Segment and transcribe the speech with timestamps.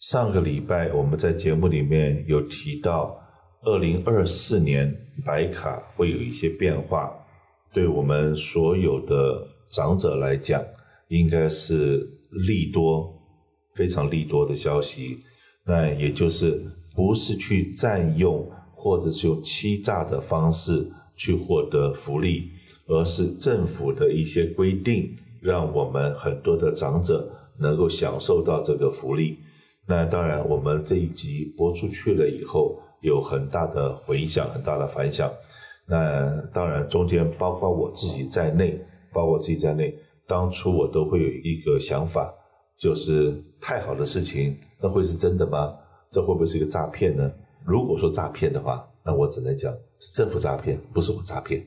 [0.00, 3.20] 上个礼拜我们在节目里面有提到，
[3.60, 4.90] 二零二四年
[5.26, 7.14] 白卡会有一些变化，
[7.70, 10.64] 对我们所有的长者来讲，
[11.08, 11.98] 应该是
[12.30, 13.14] 利多，
[13.74, 15.18] 非常利多的消息。
[15.66, 16.64] 那也就是
[16.96, 22.50] 不是去占用，或者是用欺诈的方式去获得福利，
[22.86, 29.36] 而是政府的一些规定，让我们很多的长者能够享受到这个福利。
[29.90, 35.28] 那当然，我们这一集播出去了以后，有很大的回响，很大的反响。
[35.84, 38.80] 那当然，中间包括我自己在内，
[39.12, 39.92] 包括我自己在内，
[40.28, 42.32] 当初我都会有一个想法，
[42.78, 45.76] 就是太好的事情，那会是真的吗？
[46.08, 47.28] 这会不会是一个诈骗呢？
[47.64, 51.66] 如果说诈骗的话，那我只能讲是政府诈骗，不是我诈骗。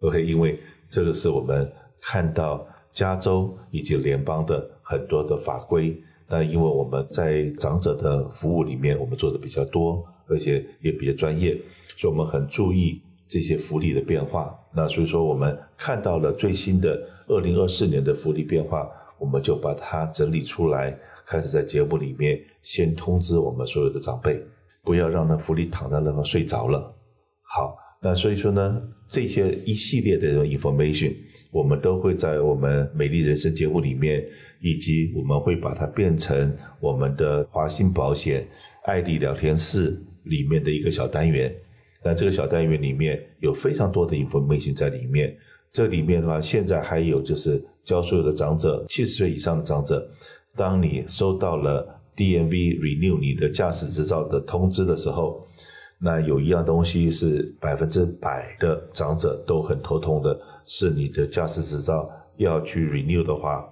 [0.00, 6.02] OK，因为这个是我们看到加州以及联邦的很多的法规。
[6.28, 11.56] 那因为我们在长者的服务里面，我们做的比较多，而且也比较专业，
[11.96, 14.52] 所以我们很注意这些福利的变化。
[14.74, 24.42] 那所以说，我们看到了最新的二零二四年的福利变化，我们就把它整理出来，开始在节目里面先通知我们所有的长辈，
[24.82, 26.92] 不要让那福利躺在那儿睡着了。
[27.42, 31.14] 好，那所以说呢，这些一系列的 information，
[31.52, 34.26] 我们都会在我们美丽人生节目里面。
[34.60, 38.46] 以及我们会把它变成我们的华信保险
[38.84, 41.54] 爱丽聊天室里面的一个小单元。
[42.02, 45.36] 那这个小单元里面有非常多的 information 在里面。
[45.72, 50.08] 这里面的话，现在还有就是教所有的长者，七十岁以上的长者，
[50.54, 55.46] 当你收到了 DMV renew 你的驾驶执照的通知的时候，
[55.98, 63.68] 那有一样东西是百分之百的长者都很头痛的，是你的驾驶执照要去 renew 的话。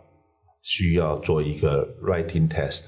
[0.65, 2.85] 需要做一个 writing test，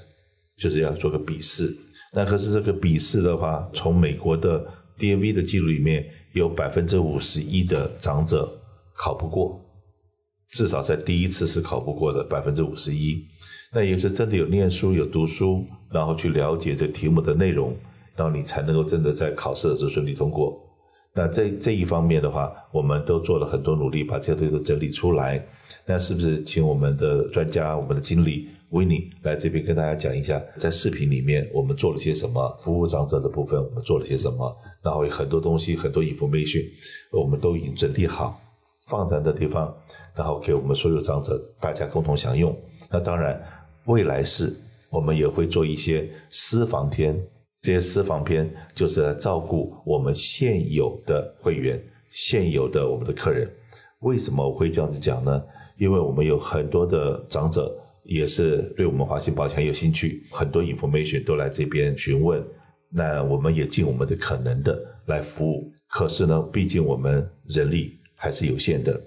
[0.57, 1.73] 就是要做个笔试。
[2.11, 4.65] 那可是这个笔试的话，从美国的
[4.97, 8.49] DMV 的记录里面，有百分之五十一的长者
[8.95, 9.63] 考不过，
[10.49, 13.23] 至少在第一次是考不过的百分之五十一。
[13.71, 17.77] 那也是真的有念书、有读书，然后去了解这题目的内容，
[18.15, 20.66] 然后你才能够真的在考试的时候顺利通过。
[21.17, 25.43] 那这这一方面的话，我们都做了很多努力，把这些东西都整理出来。
[25.83, 34.55] 那是不是请我们的专家、我们的经理 Winnie 来这边跟大家讲一下，在视频里面我们做了些什么，服务长者的部分我们做了些什么？
[34.83, 36.63] 然后有很多东西、很多 information，
[37.11, 38.39] 我们都已经整理好，
[38.87, 39.75] 放在那地方，
[40.13, 42.55] 然后给我们所有长者大家共同享用。
[42.91, 43.41] 那当然，
[43.85, 44.55] 未来是
[44.91, 47.19] 我们也会做一些私房篇。
[47.61, 53.49] 这些私房篇就是来照顾我们现有的会员、现有的我们的客人。
[54.01, 55.43] 为什么我会这样子讲呢？
[55.77, 62.43] 因为我们有很多的长者也是对我们华信保险很有兴趣，很多 information 都来这边询问。
[62.89, 65.71] 那我们也尽我们的可能的来服务。
[65.89, 69.01] 可是呢，毕竟我们人力还是有限的。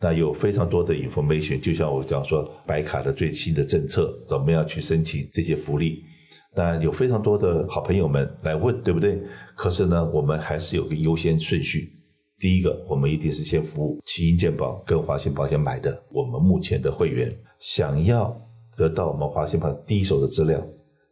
[0.00, 6.04] 那有非常多的 information，就像我讲说，白卡的最新的政策，怎么样去申请这些福利？
[6.54, 9.22] 那有非常多的好朋友们来问，对不对？
[9.56, 11.90] 可是呢，我们还是有个优先顺序。
[12.38, 18.36] 第一个，我们一定是先服务奇英健保跟华信保险买的我们目前的会员，想要
[18.76, 20.60] 得到我们华信保第一手的资料，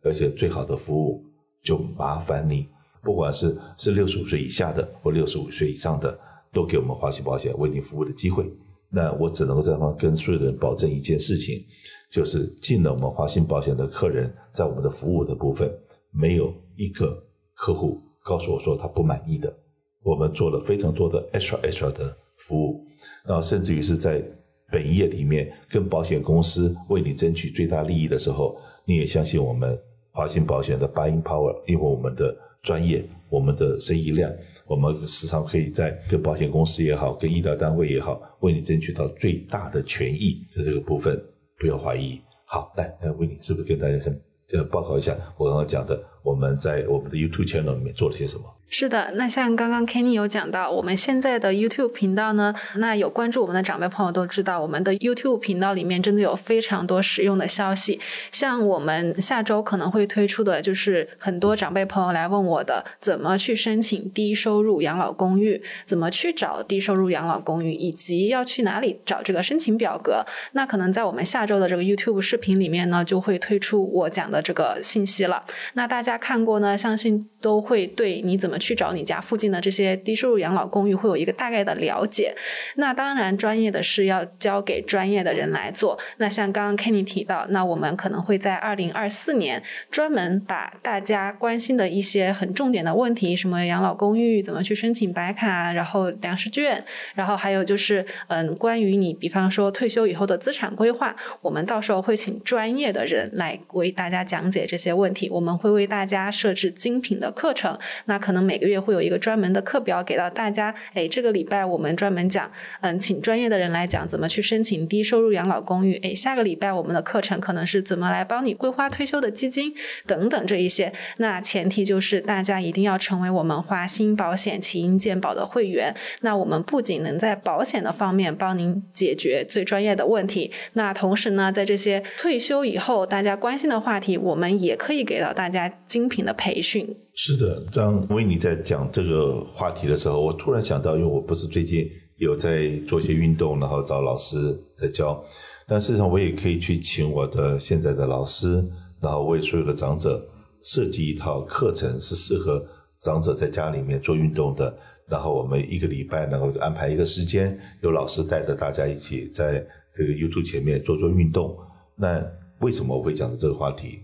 [0.03, 1.25] 而且最好的服务，
[1.63, 2.67] 就麻烦你，
[3.03, 6.19] 不管是是六十五岁以下的或六十五岁以上的，
[6.53, 8.45] 都给我们华信保险为你服务的机会。
[8.91, 11.65] 那我只能够在方跟所有的人保证一件事情。
[12.11, 15.73] 就是进了我们华信保险的客人，在我们的服务的部分，
[16.11, 17.23] 没有一个
[17.55, 19.55] 客户告诉我说他不满意的。
[20.03, 22.85] 我们做了非常多的 extra extra 的服务，
[23.25, 24.23] 然后甚至于是在
[24.71, 29.79] 本业里面跟保险公司为你争取最大利益的时候，你也相信我们
[30.11, 34.33] 华信保险的 buying power，因为我们的专业、我们的生意量，
[34.67, 41.23] 我们时常可以在跟保险公司也好，跟医疗单位也好，为你争取到最大的权益的这个部分。
[41.61, 42.21] 不要怀疑。
[42.47, 48.45] 好，来，来，Winnie 是不是跟大家先这样报告一下我刚刚讲的，我们在我们的 YouTube channel 里面做了些什么？
[48.73, 57.99] 是的，那像刚刚 Kenny 有讲到，我们现在的 YouTube 频道呢，那有关注我们的长辈朋友都知道，我们的 YouTube 频道里面真的有非常多实用的消息。
[58.31, 70.25] 像我们下周可能会推出的就是很多长辈朋友来问我的，怎么去申请低收入养老公寓，怎么去找低收入养老公寓，以及要去哪里找这个申请表格。
[70.53, 75.43] 那可能在我们下周的这个 YouTube 视频里面呢，就会推出我讲的这个信息了。
[75.75, 76.10] 那大家。
[76.11, 82.35] 大家看过呢，相信都会对你怎么去找你家附近的这些低收入养老公寓会有一个大概的了解。
[82.75, 85.97] 那当然，专业的事要交给专业的人来做。
[86.17, 96.85] 那像刚刚 Kenny 提到，那我们可能会在二零二四年专门把大家关心的一些很重点的问题，什么养老公寓怎么去申请白卡，然后粮食券，
[97.15, 105.31] 然后还有就是嗯，关于你比方说退休以后的资产规划，我们到时候会请专业的人来为大家讲解这些问题。
[105.31, 110.75] 我们会为大大家设置精品的课程，那可能每个月会有一个专门的课表给到大家。
[110.95, 112.51] 哎，这个礼拜我们专门讲，
[112.81, 116.01] 嗯，请专业的人来讲怎么去申请低收入养老公寓。
[116.03, 119.75] 哎，下个礼拜我们的课程可能是怎么来帮你规划退休的基金
[120.07, 120.91] 等等这一些。
[121.19, 125.95] 那前提就是大家一定要成为我们华兴保险起因健保的会员。
[126.23, 136.87] 那我们不仅能在保险的方面帮您解决最专业的问题，那同时呢，在这些退休以后大家关心的话题，我们也可以给到大家精品的培训。
[137.15, 145.21] 是的，张维尼在讲这个话题的时候，我突然想到，因为我不是最近有在做一些运动，然后找老师在教，
[145.67, 148.65] 但事实上我也可以去请我的现在的老师，
[149.03, 150.25] 然后为所有的长者
[150.63, 152.65] 设计一套课程，是适合
[153.03, 154.73] 长者在家里面做运动的。
[155.09, 161.59] 然后我们一个礼拜能够安排一个时间，有老师带着大家一起在这个 YouTube 前面做做运动。
[161.97, 162.25] 那
[162.61, 163.99] 为什么我会讲的这个话题？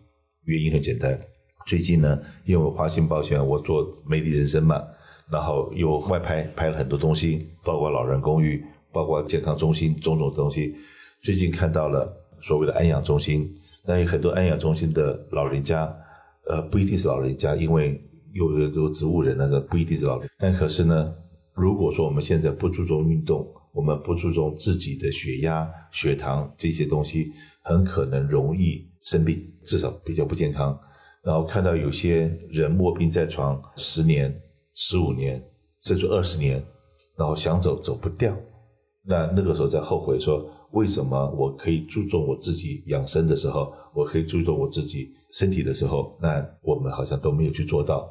[0.46, 1.16] 原因很简单，
[1.66, 4.82] 最近呢，因为华兴保险我做美丽人生嘛，
[5.30, 10.74] 然后又外拍拍了很多东西，包括老人公寓，包括健康中心，种种东西。
[11.22, 12.10] 最近看到了
[12.40, 13.52] 所谓的安养中心，
[13.84, 15.94] 那有很多安养中心的老人家，
[16.48, 18.00] 呃，不一定是老人家，因为。
[18.32, 20.28] 有的都植物人，那个不一定是老人。
[20.38, 21.14] 但可是呢，
[21.54, 27.32] 如果说我们现在不注重运动，我们不注重自己的血压、血糖这些东西，
[27.62, 30.78] 很可能容易生病，至少比较不健康。
[31.26, 34.32] 然后看到有些人卧病在床十年、
[34.74, 35.42] 十五年，
[35.82, 36.62] 甚至二十年，
[37.18, 38.32] 然后想走走不掉，
[39.04, 48.08] 那那个时候在后悔说，为什么我可以注重我自己养生的时候，我可以注重我自己身体的时候，那我们好像都没有去做到。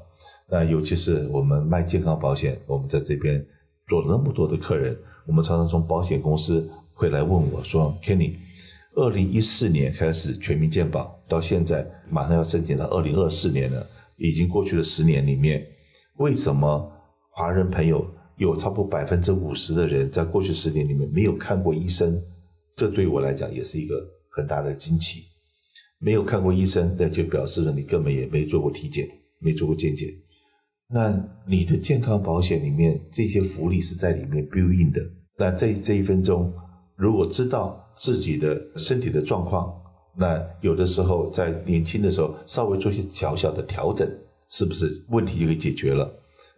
[0.50, 3.42] 那尤其是我们卖健康保险，我们在这边
[3.88, 4.94] 做那么多的客人，
[5.26, 8.34] 我们常常从保险公司会来问我说：“Kenny，
[8.96, 13.86] 二零一四年开始全民健保，到现在马上要申请到二零二四年了，
[14.18, 15.66] 已经过去了十年里面，
[16.18, 16.92] 为什么
[17.30, 18.06] 华人朋友
[18.38, 22.22] 有超过百分之五十的人在过去十年里面没有看过医生？
[22.76, 23.96] 这对我来讲也是一个
[24.32, 25.24] 很大的惊奇。
[26.00, 29.08] 没有看过医生，那就表示了你根本也没做过体检，
[29.40, 30.08] 没做过健检。”
[30.88, 35.02] 那你的健康保险里面这些福利是在里面 build in 的。
[35.38, 36.54] 那这这一分钟，
[36.96, 39.74] 如果知道自己的身体的状况，
[40.18, 44.10] 那有的时候在年轻的时候稍微做一些小小的调整，
[44.50, 46.10] 是不是问题就可以解决了？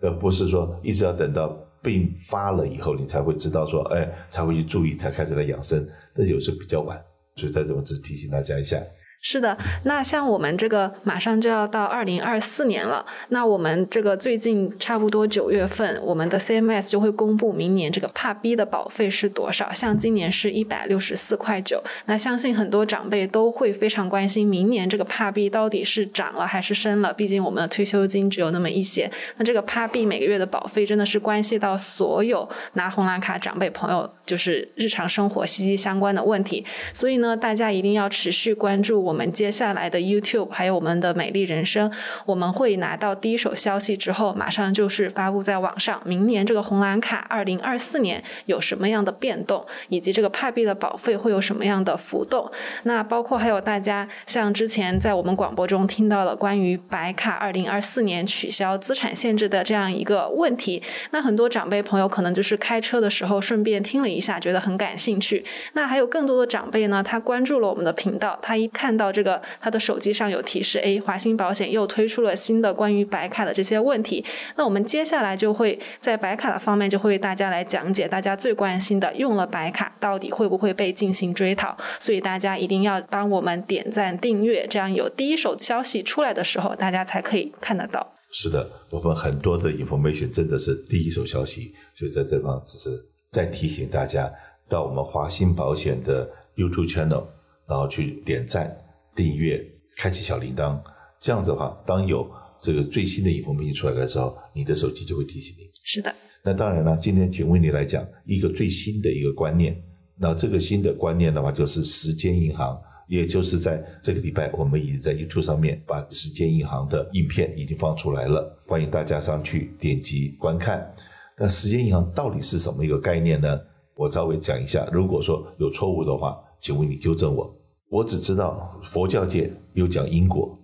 [0.01, 5.87] 而不是说一直要等到病发了以后，你才会知道说，哎，才会去注意，才开始来养生。
[6.13, 7.01] 那有时候比较晚，
[7.35, 8.79] 所以在这我只提醒大家一下。
[9.19, 19.73] 是的，那像我们这个马上就要到二零二四年了，那我们这个最近差不多九月份，我们的 CMS 就会公布明年这个帕币的保费是多少。
[19.73, 27.11] 像今年是一百六十四块九，那相信很多长辈都会非常关心，明年这个帕币到底是涨了还是升了？
[27.11, 36.63] 毕竟我们的退休金只有那么一些，那这个帕币每个月的保费真的是关系到所有拿红蓝卡长辈朋友，就是日常生活息息相关的问题。
[36.93, 39.06] 所以呢，大家一定要持续关注。
[39.07, 41.89] 我们接下来的 YouTube 还有我们的美丽人生，
[42.25, 46.01] 我们会拿到第一手消息之后，马上就是发布在网上。
[46.03, 52.51] 明年这个红蓝卡二零二四年有什么样的变动，以及这个派币的保费会有什么样的浮动？
[52.83, 65.45] 那包括还有大家像之前在我们广播中听到了关于白卡二零二四年取消资产限制的这样一个问题，那很多长辈朋友可能就是开车的时候顺便听了一下，觉得很感兴趣。
[65.71, 68.96] 那还有更多的长辈呢，他关注了我们的频道，他一看。
[68.97, 74.25] 到这个，他的手机上有提示，哎，华兴保险又推出了新的关于白卡的这些问题。
[74.55, 81.77] 那我们接下来就会在白卡的方面，就会为大家来讲解大家最关心的，用了白卡到底会不会被进行追讨？
[82.01, 88.15] 所以大家一定要帮我们点赞订阅，这样有第一手消息出来的时候，大家才可以看得到。
[88.29, 92.89] 是的，我们很多的 information 真的是第一手消息，所以在这方只是
[93.31, 94.29] 再提醒大家
[94.67, 97.23] 到我们华兴保险的 YouTube channel，
[97.69, 98.77] 然后去点赞。
[99.17, 99.59] 订阅，
[99.97, 100.79] 开启小铃铛，
[101.19, 102.29] 这样子的话，当有
[102.61, 105.63] 这个最新的 information 出来的时候，你的手机就会提醒你。
[105.83, 106.13] 是的。
[106.43, 109.75] 那当然了，今天请问你来讲一个最新的一个观念。
[110.15, 120.93] 那这个新的观念的话，就是时间银行也就是在这个礼拜，我们已经在 YouTube 上面把时间银行的影片已经放出来了，欢迎大家上去点击观看。
[121.39, 123.59] 那时间银行到底是什么一个概念呢？
[123.95, 127.56] 我稍微讲一下，如果说有错误的话，请问你纠正我。
[127.89, 130.57] 我只知道佛教界有讲因果，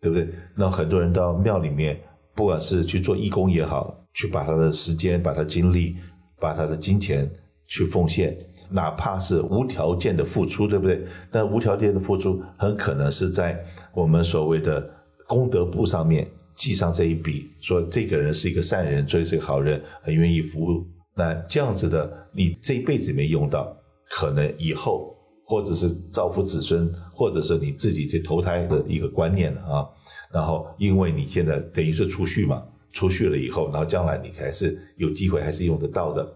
[0.00, 0.28] 对不对？
[0.54, 1.98] 那很多人到庙里面，
[2.34, 5.96] 不管是去做义工也好，去把他的时间、把他精力、
[6.38, 7.30] 把他的金钱
[7.66, 8.36] 去奉献。
[8.68, 11.02] 哪怕是无条件的付出，对不对？
[11.30, 13.64] 那无条件的付出很可能是在
[13.94, 14.84] 我们所谓的
[15.28, 20.84] 功德簿上面记上这一笔，说这个人是一个善人，所以是个好人，很愿意服务。
[21.14, 23.74] 那这样子的，你这一辈子没用到，
[24.10, 25.15] 可能以后
[25.46, 29.86] 或者是造福子孙，或者是你自己去投胎的一个观念啊。
[30.32, 32.62] 然后，因为你现在等于是储蓄嘛，
[32.92, 36.28] 储蓄了以后，然后将来你还是有机会，还是用得到的。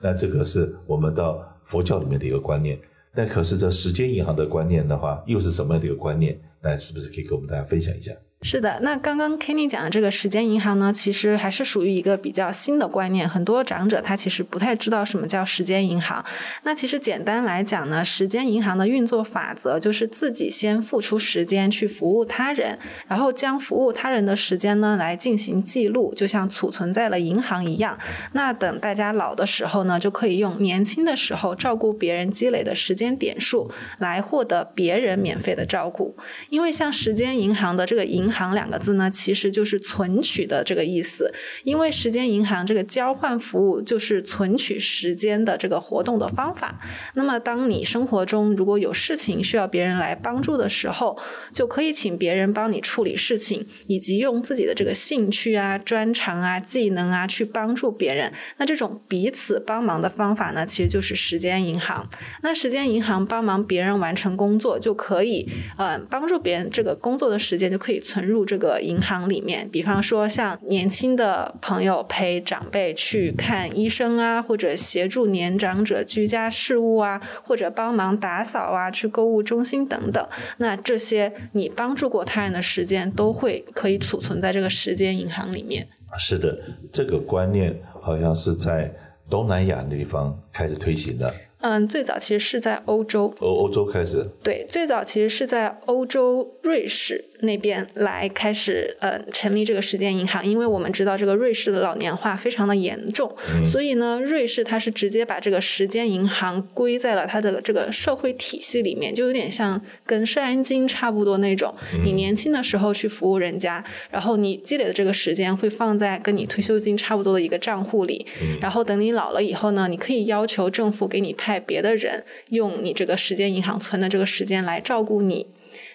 [0.00, 2.78] 那这个是我们到佛教里面的一个观念。
[3.14, 6.38] 那可是这时间银行的观念的话，又是什么样的一个观念？
[6.60, 8.12] 那是不是可以跟我们大家分享一下？
[8.42, 16.24] 是的，那刚刚 Kenny 讲的这个时间银行呢，其实还是属于一个比较新的观念，很多长者他其实不太知道什么叫时间银行。
[16.62, 22.78] 那其实简单来讲呢，时间银行的运作法则就是自己先付出时间去服务他人，
[23.08, 27.98] 然后将服务他人的时间呢来进行记录，就像储存在了银行一样。
[28.34, 33.68] 那等大家老的时候呢，就可以用年轻的时候照顾别人积累的时间点数
[33.98, 36.16] 来获得别人免费的照顾。
[36.50, 41.32] 因为像时间银行的这个银银行两个字呢，其实就是存取的这个意思。
[41.64, 46.78] 因为时间银行这个交换服务就是存取时间的这个活动的方法。
[47.14, 51.18] 那么，当你生活中如果有事情需要别人来帮助的时候，
[51.54, 58.30] 就可以请别人帮你处理事情，以及用自己的这个兴趣啊、专长啊、技能啊去帮助别人。
[58.58, 62.06] 那这种彼此帮忙的方法呢，其实就是时间银行。
[62.42, 68.17] 那时间银行帮忙别人完成工作，就可以呃帮助别人这个工作的时间就可以存。
[68.18, 80.28] 存入这个银行里面，比方说像年轻的朋友陪长辈去看医生啊，或者协助年长者居家事务啊，或者帮忙打扫啊，去购物中心等等。
[80.56, 85.86] 那这些你帮助过他人的时间，都会可以储存在这个时间银行里面。
[86.18, 86.58] 是的，
[86.90, 88.92] 这个观念好像是在
[89.30, 91.32] 东南亚那地方开始推行的。
[91.60, 93.34] 嗯，最早其实是在欧洲。
[93.40, 94.24] 欧欧洲开始。
[94.44, 97.24] 对，最早其实是在欧洲瑞士。
[97.40, 111.74] 那边来开始呃成立这个时间银行，因为我们知道这个瑞士的老年化非常的严重，嗯、所以呢，瑞士它是直接把这个时间银行归在了它的这个社会体系里面，就有点像跟社安金差不多那种。
[111.94, 125.46] 嗯、你年轻的时候去服务人家，然后你积累的这个时间会放在跟你退休金差不多的一个账户里，嗯、然后等你老了以后呢，你可以要求政府给你派别的人用你这个时间银行存的这个时间来照顾你。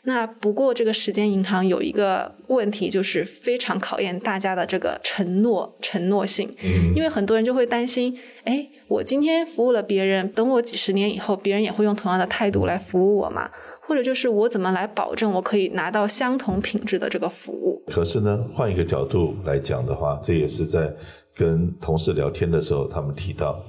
[0.05, 6.53] 那不过，这个时间银行有一个问题，就是非常考验大家的这个承诺承诺性。
[6.61, 13.49] 嗯，因为很多人就会担心，哎，我今天服务了别人，等我几十年以后，别人也会用同样的态度来服务我吗？
[13.85, 17.81] 或者就是我怎么来保证我可以拿到相同品质的这个服务？
[17.87, 20.93] 可是呢，换一个角度来讲的话，这也是在
[21.33, 23.63] 跟同事聊天的时候，他们提到，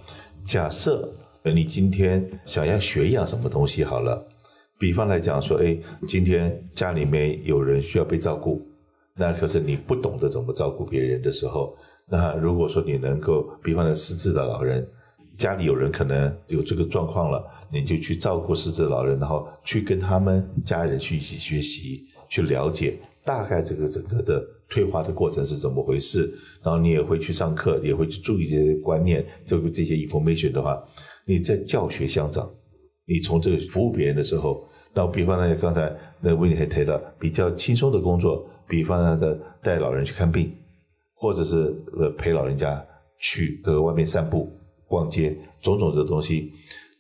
[0.45, 1.09] 假设
[1.45, 4.27] 你今天想要学一样什么东西，好了。
[4.79, 8.67] 比方来讲说，哎，今天家里面有人需要被照顾，
[9.17, 11.75] 那可是你不懂得怎么照顾别人的时候，
[12.07, 14.87] 那如果说你能够，比方说失智的老人，
[15.37, 26.31] 家里有人可能有这个状况了，你就去照顾失智老人，然后去跟他们家人去一起学习，去了解大概这个整个的退化的过程是怎么回事，
[26.63, 30.83] 然后你也会去上课，也会去注意这些观念，这个这些 information 的话，
[31.25, 32.51] 你在教学相长。
[33.07, 40.53] 你从这个服务别人的时候，那比方呢，刚才那温妮还提到比较轻松的工作，比方呢的带老人去看病，
[41.15, 41.57] 或者是
[41.99, 42.85] 呃陪老人家
[43.19, 44.51] 去这个外面散步、
[44.89, 46.53] 逛街，种种的东西，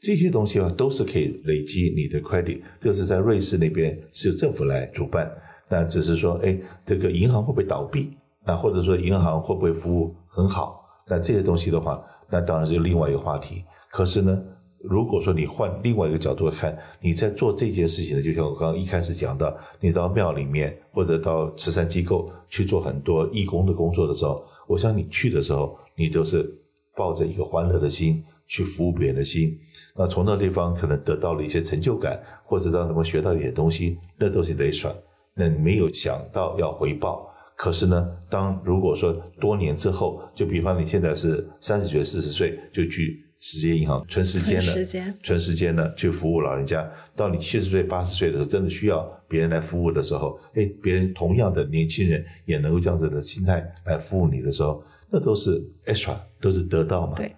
[0.03, 2.61] 这些东西啊都是可以累积你的 credit。
[2.81, 5.31] 这是在瑞士那边是由政府来主办，
[5.71, 8.11] 那只是说，哎，这个银行会不会倒闭？
[8.47, 10.85] 那或者说银行会不会服务很好？
[11.09, 13.65] 那这些东西的话，那当然是另外一个话题。
[13.91, 14.43] 可是呢？
[14.87, 26.47] 如果说你换另外一个角度来看，你在做这件事情呢，就像我刚刚一开始讲的，你到庙里面或者到慈善机构去做很多义工的工作的时候，我想你去的时候，你都是
[26.95, 29.59] 抱着一个欢乐的心去服务别人的心。
[29.97, 34.95] 那从那地方可能得到了一些成就感，或者让他们学到一点东西，那都是累爽。
[35.35, 37.27] 那你没有想到要回报，
[37.57, 43.24] 可是呢，当如果说多年之后，就比方你现在是三十岁、四十岁就去。
[43.45, 46.91] 时间银行存时间的，存时间，存时间呢去服务老人家。
[47.15, 57.17] 到你七十岁、八十岁的时候，真的需要别人来服务的时候，哎，别人同样的年轻人也能够这样子的心态来服务你的时候，那都是 extra，都是得到嘛。
[57.17, 57.31] 对。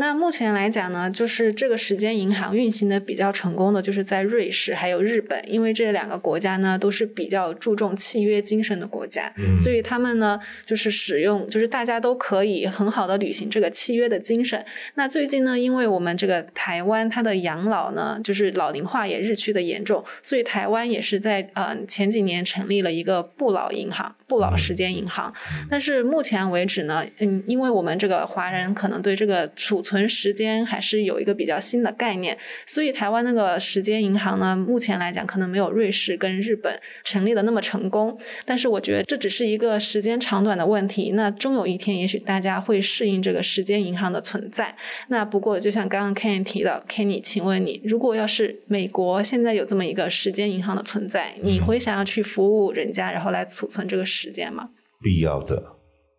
[0.00, 14.64] 那目前来讲呢，就是这个时间银行运行的比较成功的，就是在瑞士还有日本，因为这两个国家呢都是比较注重契约精神的国家，嗯、所以他们呢就是使用，就是大家都可以很好的履行这个契约的精神。
[14.94, 25.34] 那最近呢，因为我们这个台湾它的养老呢，就是老龄化也日趋的严重，所以台湾也是在呃前几年成立了一个不老银行、不老时间银行。
[25.68, 38.14] 但是目前为止呢，嗯，因为我们这个华人可能对这个储存时间还是有一个比较新的概念，所以台湾那个时间银行呢，目前来讲可能没有瑞士跟日本成立的那么成功。
[38.44, 44.76] 但是我觉得这只是一个时间长短的问题，那终有一天，也许大家会适应这个时间银行的存在。
[45.08, 54.68] 那不过就像刚刚 Kenny 提到，Kenny，请问你，如果要是美国现在有这么一个时间银行的存在，你会想要去服务人家，然后来储存这个时间吗？
[55.00, 55.62] 必要的，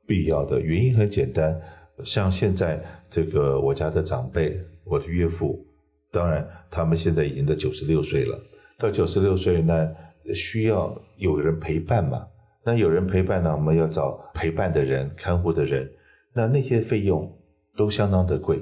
[0.07, 1.59] 必要的，原因很简单。
[2.03, 5.65] 像现在这个我家的长辈，我的岳父，
[6.11, 8.39] 当然他们现在已经都九十六岁了。
[8.77, 9.89] 到九十六岁呢，
[10.33, 12.25] 需要有人陪伴嘛。
[12.63, 15.89] 那有人陪伴呢，我们要找陪伴的人、看护的人。
[16.33, 17.29] 那那些费用
[17.75, 18.59] 都相当的贵，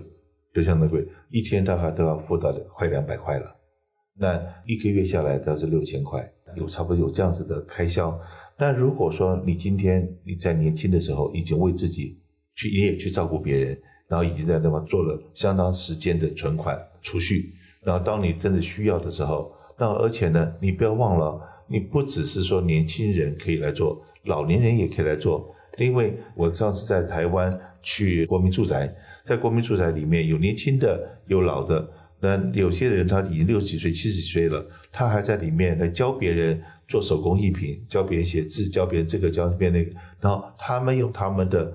[0.53, 3.55] 都相当的贵，一天大概都要付到快两百块了。
[4.19, 8.19] 那一个月下来都是六千块，有差不多有这样子的开销。
[8.57, 12.17] 那如果说你今天你在年轻的时候已经为自己
[12.57, 25.53] 去也去照顾别人，然后已经在那边做了相当时间的存款储蓄，然后当你真的需要的时候，那而且呢，你不要忘了，你不只是说年轻人可以来做，老年人也可以来做。
[25.77, 28.91] 因为我上次在台湾去国民住宅，
[29.23, 31.87] 在国民住宅里面有年轻的，有老的，
[32.19, 41.71] 那有些人他已经六十几岁、七十几岁了，他还在里面来教别人做手工艺品，教别人写字，教别人这个，教别人那个，然后他们用他们的。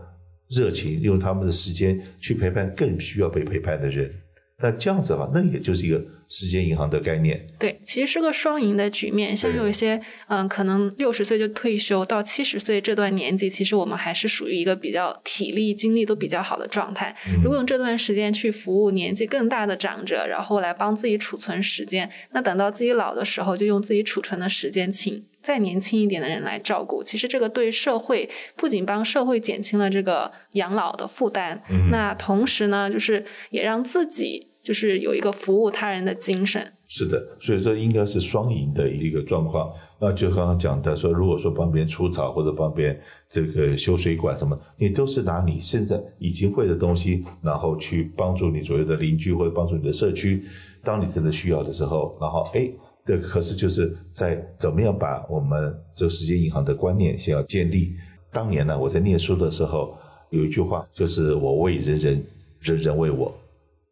[0.54, 4.12] 热情，用他们的时间去陪伴更需要被陪伴的人，
[4.60, 7.44] 那这样子的话，那也就是一个时间银行的概念。
[7.58, 9.36] 对，其实是个双赢的局面。
[9.36, 17.16] 像有一些，嗯，可能六十岁就退休，到七十岁这段年纪，其实我们还是属于一个比较体力、精力都比较好的状态。
[17.42, 25.24] 如果用这段时间去服务年纪更大的长者，然后来帮自己储存时间，那等到自己老的时候，就用自己储存的时间请。
[25.42, 36.72] 再年轻一点的人来照顾，其实这个对社会不仅帮社会减轻了这个养老的负担，嗯，那同时呢，就是也让自己就是有一个服务他人的精神。
[36.86, 39.72] 是的，所以说应该是双赢的一个状况。
[39.98, 50.44] 那就刚刚讲的说，如果说帮别人除草或者帮别人这个修水管什么，你都是拿你现在已经会的东西，然后去帮助你左右的邻居或者帮助你的社区。
[50.84, 52.70] 当你真的需要的时候，然后哎。
[53.04, 57.96] 这可是就是在怎么样把我们这个时间银行的观念先要建立。
[58.30, 59.98] 当年呢，我在念书的时候
[60.30, 62.24] 有一句话，就是“我为人人，
[62.60, 63.36] 人人为我”。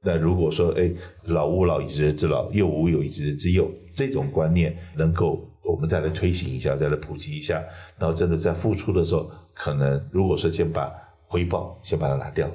[0.01, 0.91] 那如果说哎，
[1.25, 7.63] 老吾老以及人之老，幼吾幼以及人之幼，这种观念能够我们再来推行一下，再来普及一下，
[7.99, 10.91] 然后真的在付出的时候，可能如果说先把
[11.27, 12.49] 回报先把它拿掉，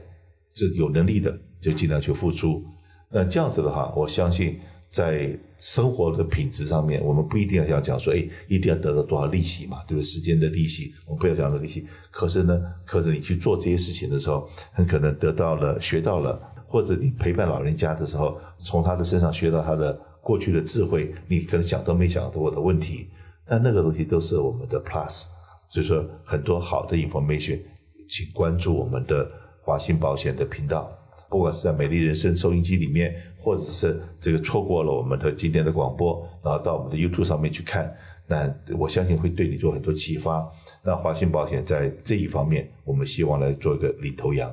[0.53, 2.63] 是有能力的就尽量去付出。
[3.11, 4.57] 那这样子的话，我相信。
[4.95, 10.03] 在生活的品质上面，我们不一定要讲说，哎，一定要得到多少利息嘛，对不对？
[10.03, 11.85] 时间的利息，我们不要讲的利息。
[12.09, 23.09] 可是呢，可是你去做这些事情的时候，很可能得到了、学到了，或者你陪伴老人家的时候，从他的身上学到他的过去的智慧，你可能想都没想过的问题，
[23.49, 25.25] 那那个东西都是我们的 plus。
[25.69, 27.59] 所以说，很多好的 information，
[28.07, 29.29] 请关注我们的
[29.61, 30.89] 华信保险的频道。
[31.35, 37.93] 不管是在美丽人生收音机里面，或者是这个错过了我们的今天的广播，然后到我们的 YouTube 上面去看，
[38.25, 40.49] 那我相信会对你做很多启发。
[40.81, 44.49] 那华信保险在这一方面，我们希望来做一个领头羊。